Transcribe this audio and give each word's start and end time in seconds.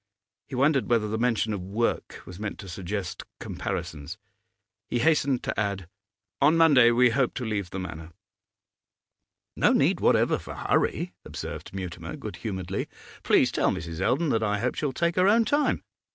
He 0.47 0.55
wondered 0.55 0.89
whether 0.89 1.07
the 1.07 1.19
mention 1.19 1.53
of 1.53 1.61
work 1.61 2.23
was 2.25 2.39
meant 2.39 2.57
to 2.57 2.67
suggest 2.67 3.21
comparisons. 3.39 4.17
He 4.89 4.97
hastened 4.97 5.43
to 5.43 5.59
add 5.59 5.87
'On 6.41 6.57
Monday 6.57 6.89
we 6.89 7.11
hope 7.11 7.35
to 7.35 7.45
leave 7.45 7.69
the 7.69 7.77
Manor.' 7.77 8.11
'No 9.55 9.73
need 9.73 9.99
whatever 9.99 10.39
for 10.39 10.55
hurry,' 10.55 11.13
observed 11.23 11.71
Mutimer, 11.71 12.15
good 12.15 12.37
humouredly. 12.37 12.87
'Please 13.21 13.51
tell 13.51 13.69
Mrs. 13.69 14.01
Eldon 14.01 14.29
that 14.29 14.41
I 14.41 14.57
hope 14.57 14.73
she 14.73 14.85
will 14.85 14.91
take 14.91 15.17
her 15.17 15.27
own 15.27 15.45
time. 15.45 15.83